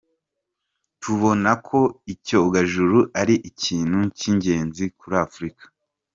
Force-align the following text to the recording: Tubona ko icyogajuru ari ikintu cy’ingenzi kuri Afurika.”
Tubona 1.01 1.51
ko 1.67 1.79
icyogajuru 2.13 2.97
ari 3.21 3.35
ikintu 3.49 3.99
cy’ingenzi 4.17 4.83
kuri 4.99 5.15
Afurika.” 5.27 5.63